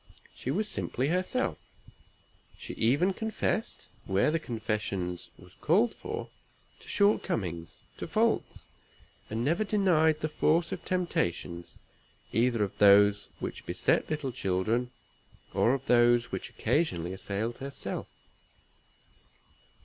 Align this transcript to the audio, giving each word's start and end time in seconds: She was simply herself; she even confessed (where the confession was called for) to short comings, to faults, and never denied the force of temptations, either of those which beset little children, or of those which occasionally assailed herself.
She 0.35 0.49
was 0.49 0.67
simply 0.67 1.09
herself; 1.09 1.59
she 2.57 2.73
even 2.73 3.13
confessed 3.13 3.85
(where 4.05 4.31
the 4.31 4.39
confession 4.39 5.19
was 5.37 5.53
called 5.61 5.93
for) 5.93 6.29
to 6.79 6.89
short 6.89 7.21
comings, 7.21 7.83
to 7.97 8.07
faults, 8.07 8.65
and 9.29 9.45
never 9.45 9.63
denied 9.63 10.21
the 10.21 10.27
force 10.27 10.71
of 10.71 10.83
temptations, 10.83 11.77
either 12.33 12.63
of 12.63 12.79
those 12.79 13.27
which 13.37 13.67
beset 13.67 14.09
little 14.09 14.31
children, 14.31 14.89
or 15.53 15.75
of 15.75 15.85
those 15.85 16.31
which 16.31 16.49
occasionally 16.49 17.13
assailed 17.13 17.57
herself. 17.59 18.07